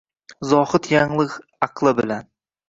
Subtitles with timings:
[0.51, 1.37] Zohid yanglig’
[1.69, 2.27] aqli bilan